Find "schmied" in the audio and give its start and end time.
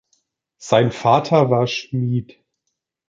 1.67-2.39